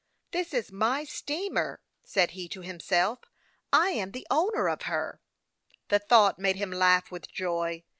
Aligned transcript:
"This 0.31 0.51
is 0.51 0.71
my 0.71 1.03
steamer," 1.03 1.79
saLl 2.03 2.29
he 2.31 2.49
to 2.49 2.61
himself." 2.61 3.19
I 3.87 3.91
am 3.91 4.13
the 4.13 4.25
owner 4.31 4.67
of 4.67 4.81
her." 4.89 5.21
The 5.89 5.99
thought 5.99 6.39
made 6.39 6.55
him 6.55 6.71
laugh 6.71 7.11
with 7.11 7.31
joy. 7.31 7.83